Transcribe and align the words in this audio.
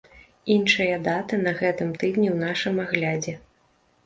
Іншыя 0.53 0.95
даты 1.07 1.39
на 1.41 1.53
гэтым 1.59 1.93
тыдні 1.99 2.27
ў 2.35 2.49
нашым 2.49 2.75
аглядзе. 2.87 3.37